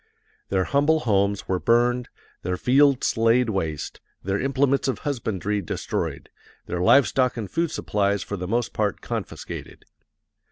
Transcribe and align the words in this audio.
Their 0.49 0.63
humble 0.63 1.01
homes 1.01 1.47
were 1.47 1.59
burned, 1.59 2.09
their 2.41 2.57
fields 2.57 3.17
laid 3.17 3.51
waste, 3.51 4.01
their 4.23 4.39
implements 4.41 4.87
of 4.87 4.97
husbandry 5.05 5.61
destroyed, 5.61 6.31
their 6.65 6.81
live 6.81 7.07
stock 7.07 7.37
and 7.37 7.47
food 7.47 7.69
supplies 7.69 8.23
for 8.23 8.35
the 8.35 8.47
most 8.47 8.73
part 8.73 9.01
confiscated. 9.01 9.85